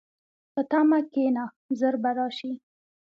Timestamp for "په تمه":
0.53-0.99